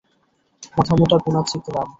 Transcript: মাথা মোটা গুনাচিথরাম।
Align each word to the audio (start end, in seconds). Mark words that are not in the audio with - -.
মাথা 0.75 0.93
মোটা 0.99 1.17
গুনাচিথরাম। 1.23 1.87